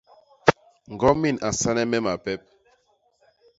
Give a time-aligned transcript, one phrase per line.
[0.93, 2.41] Ñgomin a nsane me mapep.